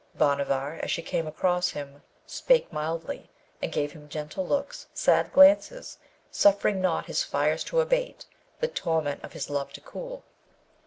Bhanavar 0.17 0.79
as 0.81 0.89
she 0.89 1.03
came 1.03 1.27
across 1.27 1.69
him 1.69 2.01
spake 2.25 2.73
mildly, 2.73 3.29
and 3.61 3.71
gave 3.71 3.91
him 3.91 4.09
gentle 4.09 4.43
looks, 4.43 4.87
sad 4.95 5.31
glances, 5.31 5.99
suffering 6.31 6.81
not 6.81 7.05
his 7.05 7.23
fires 7.23 7.63
to 7.65 7.81
abate, 7.81 8.25
the 8.61 8.67
torment 8.67 9.23
of 9.23 9.33
his 9.33 9.47
love 9.47 9.71
to 9.73 9.81
cool. 9.81 10.23